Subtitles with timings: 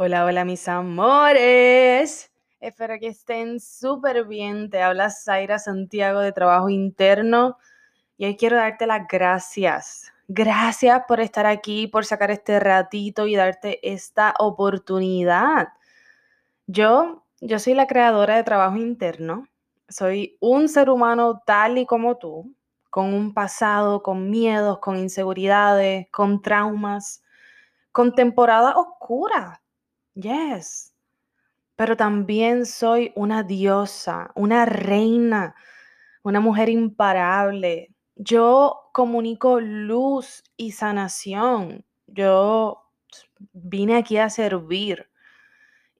[0.00, 2.32] Hola, hola mis amores.
[2.60, 4.70] Espero que estén súper bien.
[4.70, 7.58] Te habla Zaira Santiago de Trabajo Interno
[8.16, 10.12] y hoy quiero darte las gracias.
[10.28, 15.70] Gracias por estar aquí, por sacar este ratito y darte esta oportunidad.
[16.68, 19.48] Yo, yo soy la creadora de Trabajo Interno.
[19.88, 22.54] Soy un ser humano tal y como tú,
[22.88, 27.24] con un pasado, con miedos, con inseguridades, con traumas,
[27.90, 29.58] con temporadas oscuras
[30.18, 30.94] Yes.
[31.76, 35.54] Pero también soy una diosa, una reina,
[36.24, 37.90] una mujer imparable.
[38.16, 41.84] Yo comunico luz y sanación.
[42.08, 42.84] Yo
[43.52, 45.10] vine aquí a servir.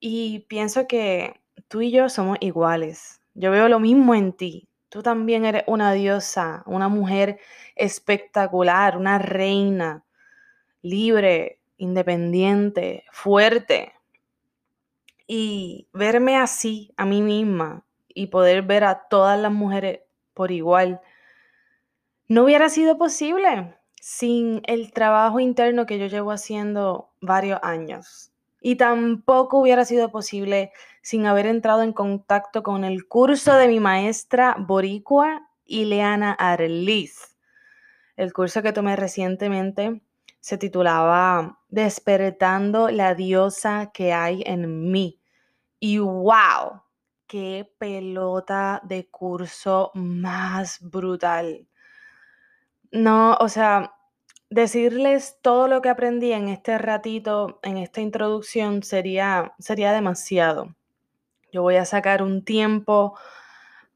[0.00, 3.20] Y pienso que tú y yo somos iguales.
[3.34, 4.68] Yo veo lo mismo en ti.
[4.90, 7.40] Tú también eres una diosa, una mujer
[7.76, 10.04] espectacular, una reina,
[10.82, 13.92] libre, independiente, fuerte.
[15.28, 20.00] Y verme así a mí misma y poder ver a todas las mujeres
[20.34, 21.00] por igual,
[22.27, 28.33] no hubiera sido posible sin el trabajo interno que yo llevo haciendo varios años.
[28.61, 30.72] Y tampoco hubiera sido posible
[31.03, 37.37] sin haber entrado en contacto con el curso de mi maestra boricua Ileana Arliz.
[38.16, 40.00] El curso que tomé recientemente
[40.41, 45.17] se titulaba Despertando la diosa que hay en mí.
[45.81, 46.83] Y wow,
[47.27, 51.69] qué pelota de curso más brutal.
[52.91, 53.94] No, o sea,
[54.50, 60.75] decirles todo lo que aprendí en este ratito, en esta introducción, sería, sería demasiado.
[61.53, 63.19] Yo voy a sacar un tiempo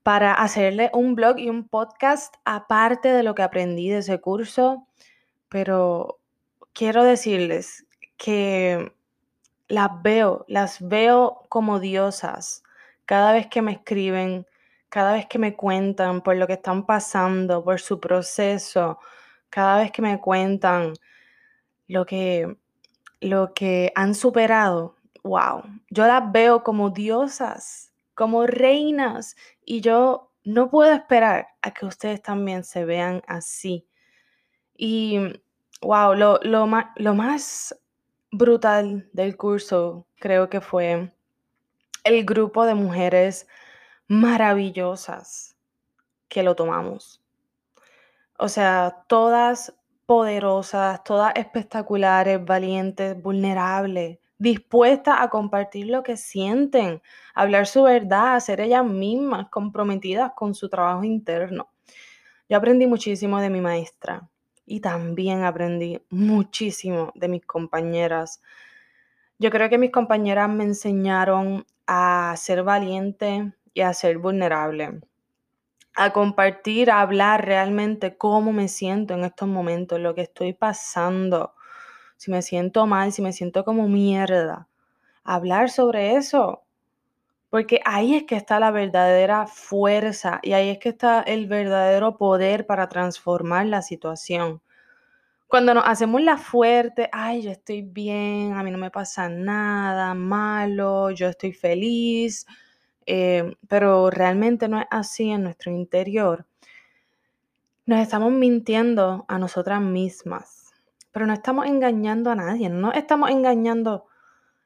[0.02, 4.86] para hacerle un blog y un podcast aparte de lo que aprendí de ese curso,
[5.48, 6.18] pero
[6.72, 8.92] quiero decirles que
[9.72, 12.62] las veo, las veo como diosas.
[13.06, 14.46] Cada vez que me escriben,
[14.90, 18.98] cada vez que me cuentan por lo que están pasando, por su proceso,
[19.48, 20.92] cada vez que me cuentan
[21.88, 22.54] lo que,
[23.22, 30.68] lo que han superado, wow, yo las veo como diosas, como reinas y yo no
[30.68, 33.86] puedo esperar a que ustedes también se vean así.
[34.76, 35.18] Y
[35.80, 37.74] wow, lo, lo, lo más
[38.32, 41.12] brutal del curso creo que fue
[42.02, 43.46] el grupo de mujeres
[44.08, 45.54] maravillosas
[46.28, 47.22] que lo tomamos.
[48.38, 49.74] O sea, todas
[50.06, 57.02] poderosas, todas espectaculares, valientes, vulnerables, dispuestas a compartir lo que sienten,
[57.34, 61.70] hablar su verdad, ser ellas mismas, comprometidas con su trabajo interno.
[62.48, 64.28] Yo aprendí muchísimo de mi maestra
[64.72, 68.40] y también aprendí muchísimo de mis compañeras.
[69.38, 75.02] Yo creo que mis compañeras me enseñaron a ser valiente y a ser vulnerable,
[75.94, 81.52] a compartir, a hablar realmente cómo me siento en estos momentos, lo que estoy pasando,
[82.16, 84.68] si me siento mal, si me siento como mierda.
[85.22, 86.62] Hablar sobre eso,
[87.52, 92.16] porque ahí es que está la verdadera fuerza y ahí es que está el verdadero
[92.16, 94.62] poder para transformar la situación.
[95.48, 100.14] Cuando nos hacemos la fuerte, ay, yo estoy bien, a mí no me pasa nada
[100.14, 102.46] malo, yo estoy feliz,
[103.04, 106.46] eh, pero realmente no es así en nuestro interior.
[107.84, 110.72] Nos estamos mintiendo a nosotras mismas,
[111.10, 114.06] pero no estamos engañando a nadie, no estamos engañando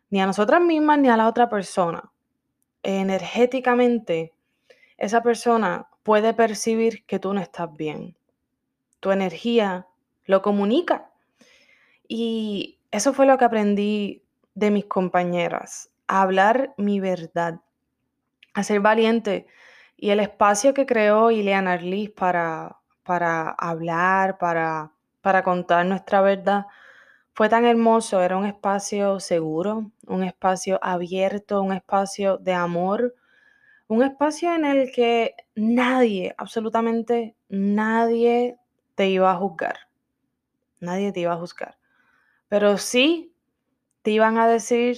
[0.08, 2.12] ni a nosotras mismas ni a la otra persona.
[2.88, 4.32] Energéticamente,
[4.96, 8.16] esa persona puede percibir que tú no estás bien.
[9.00, 9.88] Tu energía
[10.24, 11.10] lo comunica.
[12.06, 14.22] Y eso fue lo que aprendí
[14.54, 17.60] de mis compañeras, hablar mi verdad,
[18.54, 19.48] a ser valiente.
[19.96, 24.92] Y el espacio que creó Ileana Arlis para, para hablar, para,
[25.22, 26.66] para contar nuestra verdad,
[27.36, 28.22] fue tan hermoso.
[28.22, 33.14] Era un espacio seguro, un espacio abierto, un espacio de amor,
[33.88, 38.56] un espacio en el que nadie, absolutamente nadie,
[38.94, 39.76] te iba a juzgar.
[40.80, 41.76] Nadie te iba a juzgar.
[42.48, 43.34] Pero sí
[44.00, 44.96] te iban a decir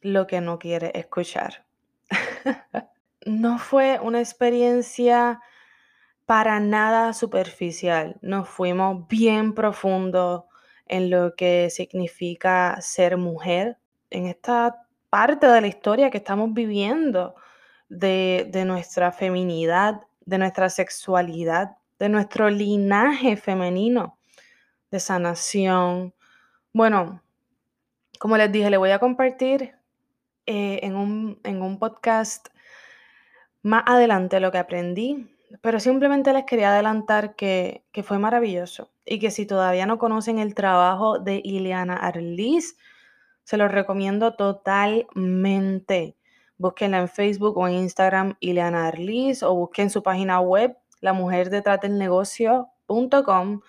[0.00, 1.66] lo que no quieres escuchar.
[3.26, 5.40] no fue una experiencia
[6.24, 8.16] para nada superficial.
[8.22, 10.46] Nos fuimos bien profundo
[10.86, 13.78] en lo que significa ser mujer,
[14.10, 17.34] en esta parte de la historia que estamos viviendo
[17.88, 24.18] de, de nuestra feminidad, de nuestra sexualidad, de nuestro linaje femenino
[24.90, 26.14] de sanación.
[26.72, 27.22] Bueno,
[28.18, 29.74] como les dije, le voy a compartir
[30.46, 32.48] eh, en, un, en un podcast
[33.62, 39.18] más adelante lo que aprendí, pero simplemente les quería adelantar que, que, fue maravilloso y
[39.18, 42.76] que si todavía no conocen el trabajo de Ileana Arlis,
[43.44, 46.16] se los recomiendo totalmente.
[46.56, 53.60] Búsquenla en Facebook o en Instagram Ileana Arlis o busquen su página web lamujerdetratelnegocio.com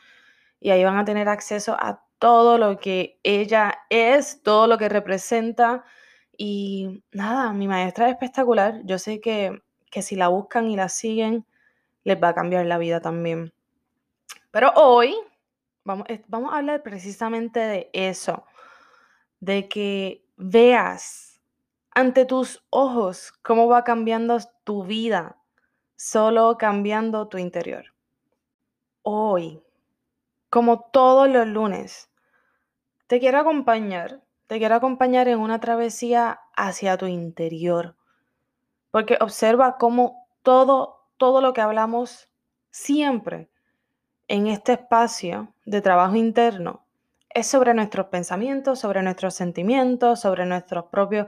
[0.59, 4.89] y ahí van a tener acceso a todo lo que ella es, todo lo que
[4.89, 5.83] representa.
[6.37, 8.81] Y nada, mi maestra es espectacular.
[8.85, 9.61] Yo sé que,
[10.01, 11.45] si la buscan y la siguen,
[12.05, 13.53] les va a cambiar la vida también.
[14.51, 15.13] Pero hoy
[15.83, 18.45] vamos, vamos a hablar precisamente de eso,
[19.41, 21.41] de que veas
[21.91, 25.37] ante tus ojos cómo va cambiando tu vida,
[25.97, 27.93] solo cambiando tu interior.
[29.01, 29.61] Hoy
[30.55, 32.09] como todos los lunes,
[33.07, 37.97] te quiero acompañar, te quiero acompañar en una travesía hacia tu interior,
[38.89, 42.29] porque observa cómo todo, todo lo que hablamos
[42.71, 43.49] siempre
[44.27, 46.85] en este espacio de trabajo interno
[47.29, 51.27] es sobre nuestros pensamientos, sobre nuestros sentimientos, sobre nuestro propio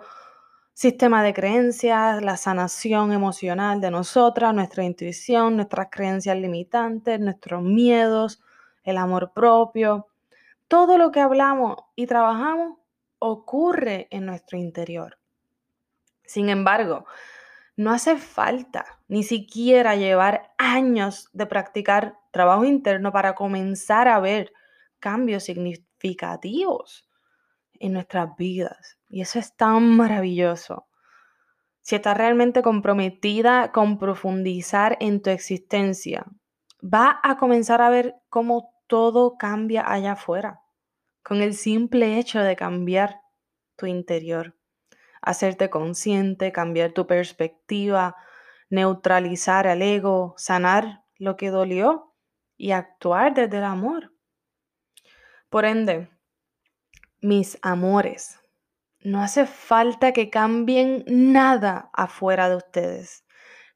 [0.74, 8.42] sistema de creencias, la sanación emocional de nosotras, nuestra intuición, nuestras creencias limitantes, nuestros miedos,
[8.84, 10.08] el amor propio.
[10.68, 12.78] Todo lo que hablamos y trabajamos
[13.20, 15.18] ocurre en nuestro interior.
[16.26, 17.06] Sin embargo,
[17.78, 24.52] no hace falta ni siquiera llevar años de practicar trabajo interno para comenzar a ver
[25.00, 27.08] cambios significativos
[27.80, 28.98] en nuestras vidas.
[29.10, 30.88] Y eso es tan maravilloso.
[31.82, 36.26] Si estás realmente comprometida con profundizar en tu existencia,
[36.84, 40.62] va a comenzar a ver cómo todo cambia allá afuera,
[41.24, 43.22] con el simple hecho de cambiar
[43.76, 44.57] tu interior,
[45.28, 48.16] hacerte consciente, cambiar tu perspectiva,
[48.70, 52.14] neutralizar al ego, sanar lo que dolió
[52.58, 54.14] y actuar desde el amor.
[55.50, 56.10] Por ende,
[57.22, 58.40] mis amores,
[59.02, 63.26] no hace falta que cambien nada afuera de ustedes.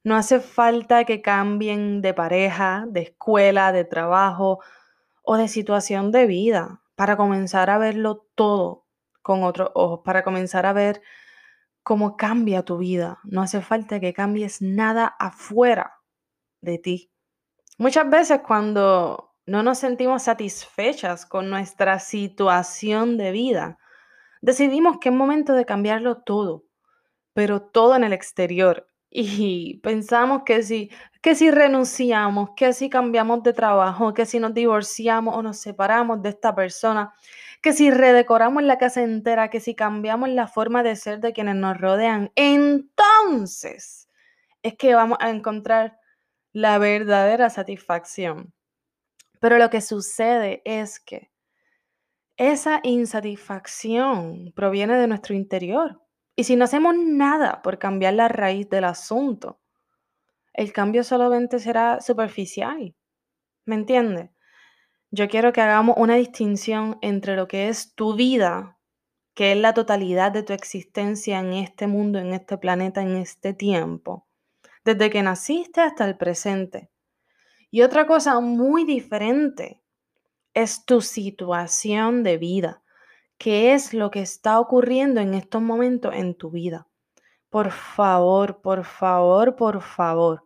[0.04, 4.60] No hace falta que cambien de pareja, de escuela, de trabajo,
[5.24, 8.86] o de situación de vida para comenzar a verlo todo
[9.22, 11.02] con otros ojos, para comenzar a ver
[11.84, 13.20] cómo cambia tu vida.
[13.24, 15.94] No hace falta que cambies nada afuera
[16.62, 17.12] de ti.
[17.78, 23.80] Muchas veces cuando no nos sentimos satisfechas con nuestra situación de vida,
[24.42, 26.66] decidimos que es momento de cambiarlo todo,
[27.34, 28.88] pero todo en el exterior.
[29.14, 30.90] Y pensamos que si
[31.22, 36.22] que si renunciamos, que si cambiamos de trabajo, que si nos divorciamos o nos separamos
[36.24, 37.14] de esta persona,
[37.62, 41.56] que si redecoramos la casa entera, que si cambiamos la forma de ser de quienes
[41.56, 44.10] nos rodean, entonces
[44.64, 46.00] es que vamos a encontrar
[46.54, 48.54] la verdadera satisfacción.
[49.40, 51.32] Pero lo que sucede es que
[52.38, 56.02] esa insatisfacción proviene de nuestro interior.
[56.36, 59.61] Y si no hacemos nada por cambiar la raíz del asunto,
[60.54, 62.96] el cambio solamente será superficial.
[63.66, 64.32] ¿Me entiendes?
[65.12, 68.78] Yo quiero que hagamos una distinción entre lo que es tu vida,
[69.34, 73.54] que es la totalidad de tu existencia en este mundo, en este planeta, en este
[73.54, 74.28] tiempo,
[74.84, 76.90] desde que naciste hasta el presente.
[77.70, 79.82] Y otra cosa muy diferente
[80.54, 82.84] es tu situación de vida,
[83.38, 86.88] qué es lo que está ocurriendo en estos momentos en tu vida.
[87.52, 90.46] Por favor, por favor, por favor,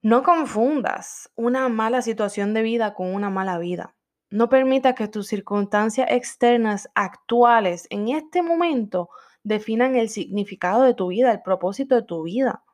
[0.00, 3.94] no confundas una mala situación de vida con una mala vida.
[4.30, 9.10] No permita que tus circunstancias externas actuales en este momento
[9.42, 12.64] definan el significado de tu vida, el propósito de tu vida.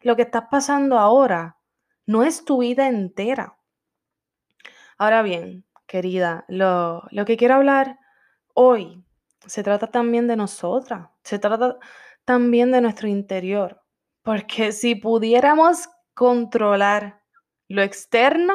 [0.00, 1.58] Lo que estás pasando ahora
[2.06, 3.56] no es tu vida entera.
[4.98, 8.00] Ahora bien, querida, lo, lo que quiero hablar
[8.52, 9.04] hoy
[9.46, 11.78] se trata también de nosotras, se trata
[12.24, 13.82] también de nuestro interior,
[14.22, 17.22] porque si pudiéramos controlar
[17.68, 18.54] lo externo,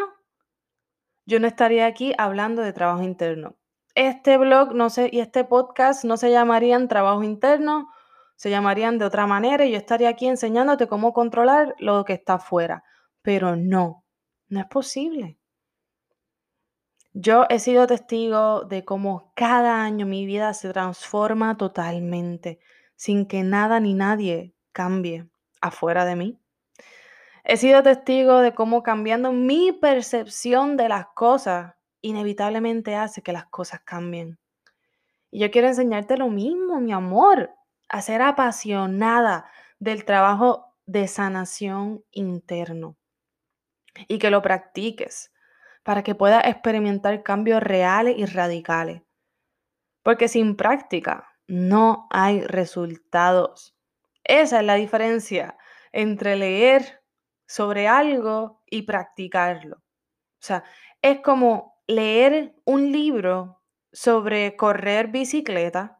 [1.25, 3.55] yo no estaría aquí hablando de trabajo interno.
[3.95, 7.89] Este blog no sé, y este podcast no se llamarían trabajo interno,
[8.35, 12.35] se llamarían de otra manera y yo estaría aquí enseñándote cómo controlar lo que está
[12.35, 12.83] afuera.
[13.21, 14.05] Pero no,
[14.47, 15.38] no es posible.
[17.13, 22.59] Yo he sido testigo de cómo cada año mi vida se transforma totalmente,
[22.99, 25.25] sin que nada ni nadie cambie
[25.61, 26.37] afuera de mí.
[27.45, 33.45] He sido testigo de cómo cambiando mi percepción de las cosas inevitablemente hace que las
[33.45, 34.37] cosas cambien.
[35.31, 37.51] Y yo quiero enseñarte lo mismo, mi amor,
[37.87, 42.97] a ser apasionada del trabajo de sanación interno
[44.09, 45.31] y que lo practiques
[45.83, 49.03] para que puedas experimentar cambios reales y radicales.
[50.03, 53.75] Porque sin práctica no hay resultados.
[54.23, 55.57] Esa es la diferencia
[55.91, 57.01] entre leer
[57.47, 59.77] sobre algo y practicarlo.
[59.77, 60.63] O sea,
[61.01, 65.99] es como leer un libro sobre correr bicicleta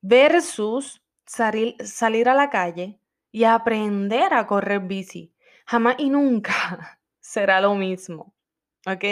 [0.00, 3.00] versus salir, salir a la calle
[3.32, 5.34] y aprender a correr bici.
[5.66, 8.34] Jamás y nunca será lo mismo.
[8.86, 9.04] ¿Ok?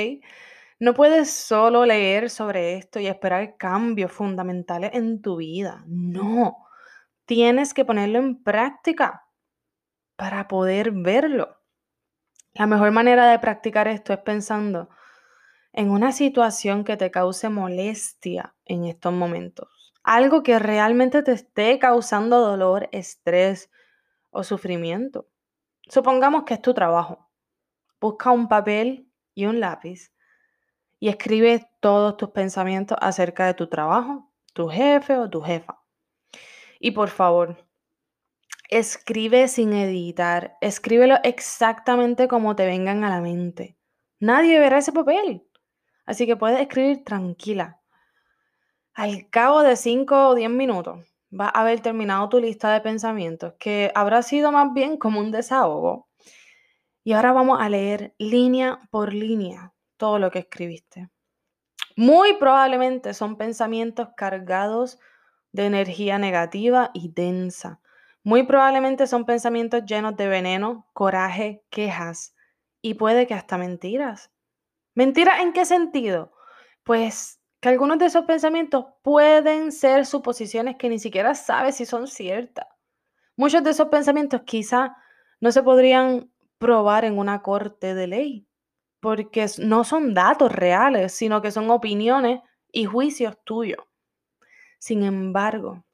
[0.78, 5.82] No puedes solo leer sobre esto y esperar cambios fundamentales en tu vida.
[5.86, 6.66] No.
[7.24, 9.26] Tienes que ponerlo en práctica
[10.16, 11.56] para poder verlo.
[12.52, 14.90] La mejor manera de practicar esto es pensando
[15.72, 19.94] en una situación que te cause molestia en estos momentos.
[20.02, 23.70] Algo que realmente te esté causando dolor, estrés
[24.30, 25.26] o sufrimiento.
[25.88, 27.30] Supongamos que es tu trabajo.
[27.98, 30.12] Busca un papel y un lápiz
[30.98, 35.82] y escribe todos tus pensamientos acerca de tu trabajo, tu jefe o tu jefa.
[36.80, 37.56] Y por favor,
[38.68, 43.78] Escribe sin editar, escríbelo exactamente como te vengan a la mente.
[44.18, 45.46] Nadie verá ese papel,
[46.04, 47.80] así que puedes escribir tranquila.
[48.92, 50.98] Al cabo de 5 o 10 minutos
[51.30, 55.30] vas a haber terminado tu lista de pensamientos, que habrá sido más bien como un
[55.30, 56.08] desahogo.
[57.04, 61.08] Y ahora vamos a leer línea por línea todo lo que escribiste.
[61.96, 64.98] Muy probablemente son pensamientos cargados
[65.52, 67.80] de energía negativa y densa
[68.26, 72.34] muy probablemente son pensamientos llenos de veneno, coraje, quejas
[72.82, 74.32] y puede que hasta mentiras.
[74.96, 76.32] ¿Mentiras en qué sentido?
[76.82, 82.08] Pues que algunos de esos pensamientos pueden ser suposiciones que ni siquiera sabes si son
[82.08, 82.66] ciertas.
[83.36, 84.96] Muchos de esos pensamientos quizá
[85.40, 88.45] no se podrían probar en una corte de ley,
[89.06, 92.40] porque no son datos reales, sino que son opiniones
[92.72, 93.78] y juicios tuyos.
[94.80, 95.84] Sin embargo,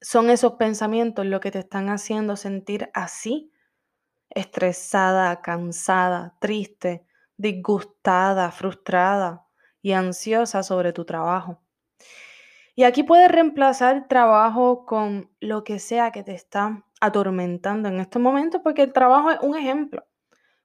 [0.00, 3.50] son esos pensamientos lo que te están haciendo sentir así,
[4.30, 7.04] estresada, cansada, triste,
[7.36, 9.48] disgustada, frustrada
[9.82, 11.62] y ansiosa sobre tu trabajo.
[12.76, 18.22] Y aquí puedes reemplazar trabajo con lo que sea que te está atormentando en estos
[18.22, 20.06] momentos, porque el trabajo es un ejemplo.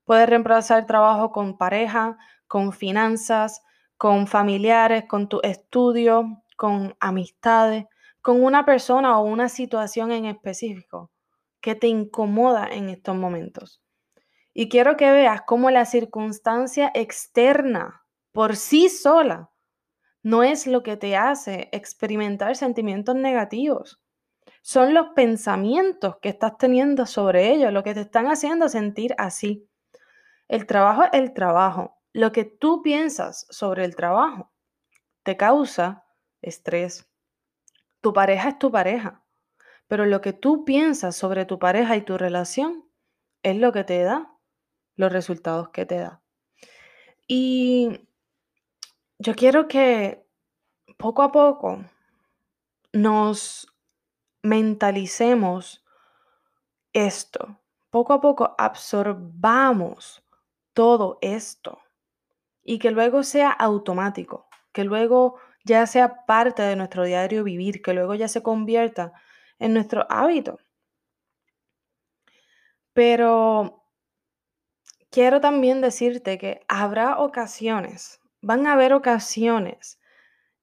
[0.10, 3.62] Puedes reemplazar trabajo con pareja, con finanzas,
[3.96, 7.86] con familiares, con tu estudio, con amistades
[8.22, 11.12] con una persona o una situación en específico
[11.62, 13.84] que te incomoda en estos momentos.
[14.52, 19.52] Y quiero que veas cómo la circunstancia externa por sí sola
[20.24, 24.02] no es lo que te hace experimentar sentimientos negativos.
[24.64, 29.69] Son los pensamientos que estás teniendo sobre ellos lo que te están haciendo sentir así.
[30.50, 32.02] El trabajo es el trabajo.
[32.12, 34.52] Lo que tú piensas sobre el trabajo
[35.24, 36.06] te causa
[36.42, 37.08] estrés.
[38.02, 39.24] Tu pareja es tu pareja,
[39.88, 42.90] pero lo que tú piensas sobre tu pareja y tu relación
[43.44, 44.34] es lo que te da
[44.96, 46.22] los resultados que te da.
[47.28, 48.08] Y
[49.20, 50.26] yo quiero que
[50.98, 51.86] poco a poco
[52.92, 53.72] nos
[54.42, 55.86] mentalicemos
[56.92, 57.60] esto.
[57.92, 60.24] Poco a poco absorbamos
[60.80, 61.82] todo esto
[62.64, 67.94] y que luego sea automático, que luego ya sea parte de nuestro diario vivir, que
[67.94, 69.12] luego ya se convierta
[69.60, 70.58] en nuestro hábito.
[72.94, 73.84] Pero
[75.12, 80.00] quiero también decirte que habrá ocasiones, van a haber ocasiones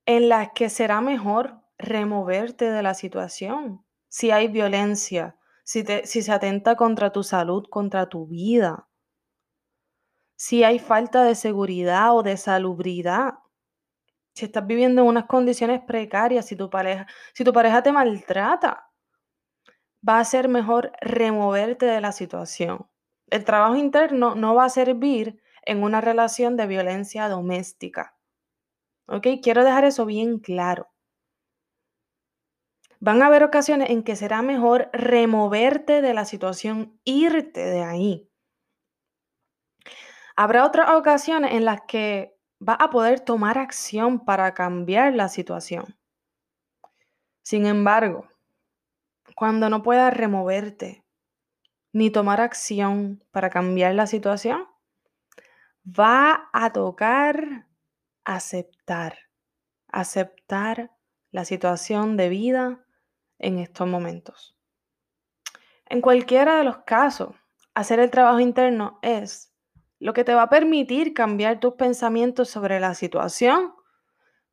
[0.06, 3.84] en las que será mejor removerte de la situación.
[4.08, 8.88] Si hay violencia, si, si se atenta contra tu salud, contra tu vida,
[10.36, 13.34] si hay falta de seguridad o de salubridad,
[14.34, 18.90] si estás viviendo en unas condiciones precarias, si tu pareja, si tu pareja te maltrata,
[20.06, 22.86] va a ser mejor removerte de la situación.
[23.28, 28.16] El trabajo interno no va a servir en una relación de violencia doméstica.
[29.08, 29.26] ¿Ok?
[29.42, 30.88] Quiero dejar eso bien claro.
[33.00, 38.28] Van a haber ocasiones en que será mejor removerte de la situación, irte de ahí.
[40.36, 45.98] Habrá otras ocasiones en las que va a poder tomar acción para cambiar la situación.
[47.42, 48.28] Sin embargo,
[49.34, 51.04] cuando no puedas removerte
[51.92, 54.68] ni tomar acción para cambiar la situación,
[55.86, 57.66] va a tocar
[58.24, 59.16] aceptar,
[59.88, 60.90] aceptar
[61.30, 62.84] la situación de vida
[63.38, 64.54] en estos momentos.
[65.86, 67.34] En cualquiera de los casos,
[67.74, 69.55] hacer el trabajo interno es
[69.98, 73.74] lo que te va a permitir cambiar tus pensamientos sobre la situación,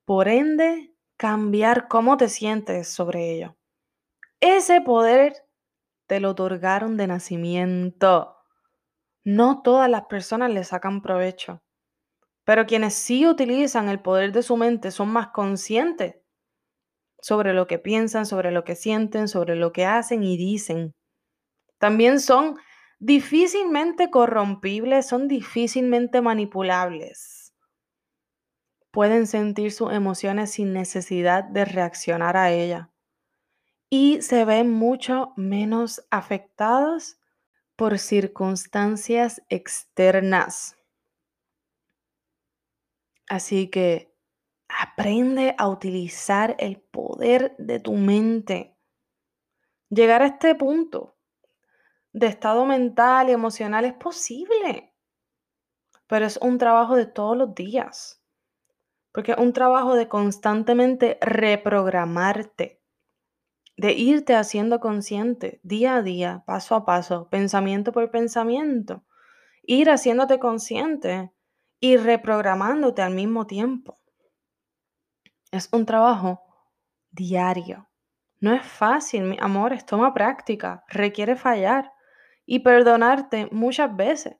[0.06, 3.56] por ende, cambiar cómo te sientes sobre ello.
[4.40, 5.34] Ese poder
[6.08, 8.36] te lo otorgaron de nacimiento.
[9.24, 11.62] No todas las personas le sacan provecho,
[12.44, 16.16] pero quienes sí utilizan el poder de su mente son más conscientes
[17.22, 20.94] sobre lo que piensan, sobre lo que sienten, sobre lo que hacen y dicen.
[21.78, 22.58] También son
[23.00, 27.54] difícilmente corrompibles, son difícilmente manipulables.
[28.92, 32.90] Pueden sentir sus emociones sin necesidad de reaccionar a ellas
[33.90, 37.20] y se ven mucho menos afectados
[37.76, 40.78] por circunstancias externas.
[43.28, 44.16] Así que
[44.68, 48.76] aprende a utilizar el poder de tu mente.
[49.90, 51.13] Llegar a este punto
[52.14, 54.94] de estado mental y emocional es posible,
[56.08, 58.24] pero es un trabajo de todos los días,
[59.12, 62.80] porque es un trabajo de constantemente reprogramarte,
[63.76, 69.04] de irte haciendo consciente día a día, paso a paso, pensamiento por pensamiento,
[69.64, 71.34] ir haciéndote consciente
[71.80, 74.00] y reprogramándote al mismo tiempo.
[75.52, 76.44] Es un trabajo
[77.10, 77.90] diario.
[78.40, 81.92] No es fácil, mi amores, toma práctica, requiere fallar,
[82.46, 84.36] y perdonarte muchas veces.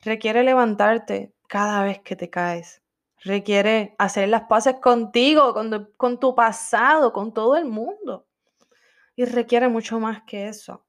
[0.00, 2.82] Requiere levantarte cada vez que te caes.
[3.24, 8.26] Requiere hacer las paces contigo, con, con tu pasado, con todo el mundo.
[9.16, 10.84] Y requiere mucho más que eso.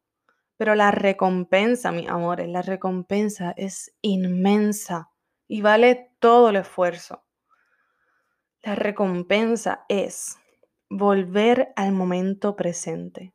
[0.58, 5.10] Pero la recompensa, mis amores, la recompensa es inmensa
[5.48, 7.24] y vale todo el esfuerzo.
[8.62, 10.38] La recompensa es
[10.90, 13.34] volver al momento presente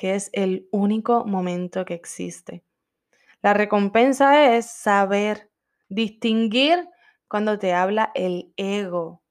[0.00, 2.64] que es el único momento que existe.
[3.42, 5.50] La recompensa es saber
[5.90, 6.88] distinguir
[7.28, 9.22] cuando te habla el ego,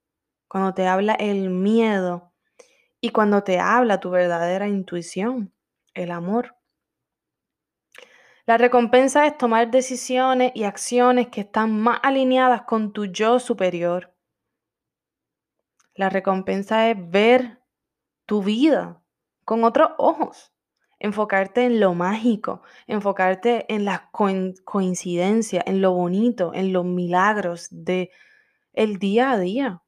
[0.47, 2.35] cuando te habla el miedo
[3.01, 5.55] y cuando te habla tu verdadera intuición,
[5.95, 6.55] el amor.
[8.45, 14.15] La recompensa es tomar decisiones y acciones que están más alineadas con tu yo superior.
[15.95, 17.59] La recompensa es ver
[18.27, 19.01] tu vida
[19.45, 20.53] con otros ojos
[20.99, 24.01] enfocarte en lo mágico, enfocarte en las
[24.65, 28.11] coincidencias, en lo bonito, en los milagros de
[28.73, 29.81] el día a día.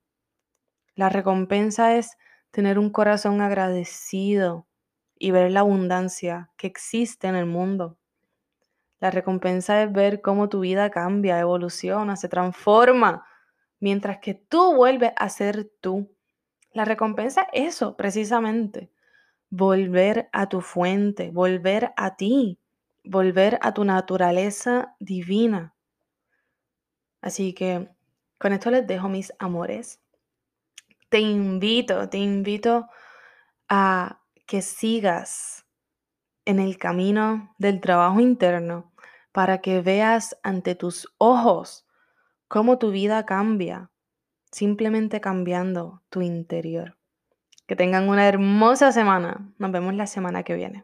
[0.95, 2.17] La recompensa es
[2.51, 4.67] tener un corazón agradecido
[5.17, 7.97] y ver la abundancia que existe en el mundo.
[8.99, 13.25] La recompensa es ver cómo tu vida cambia, evoluciona, se transforma,
[13.79, 16.15] mientras que tú vuelves a ser tú.
[16.71, 18.91] La recompensa es eso, precisamente.
[19.51, 22.57] Volver a tu fuente, volver a ti,
[23.03, 25.75] volver a tu naturaleza divina.
[27.21, 27.89] Así que
[28.39, 30.01] con esto les dejo mis amores.
[31.09, 32.87] Te invito, te invito
[33.69, 35.65] a que sigas
[36.45, 38.91] en el camino del trabajo interno
[39.31, 41.85] para que veas ante tus ojos
[42.47, 43.91] cómo tu vida cambia,
[44.51, 46.97] simplemente cambiando tu interior.
[47.71, 49.49] Que tengan una hermosa semana.
[49.57, 50.83] Nos vemos la semana que viene.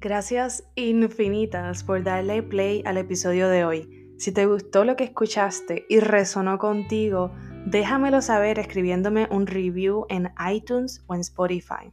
[0.00, 4.14] Gracias infinitas por darle play al episodio de hoy.
[4.16, 7.30] Si te gustó lo que escuchaste y resonó contigo,
[7.66, 11.92] déjamelo saber escribiéndome un review en iTunes o en Spotify.